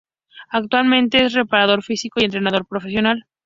[0.49, 3.27] Actualmente es preparador físico y entrenador personal.